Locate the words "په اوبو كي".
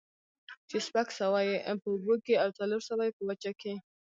1.81-2.33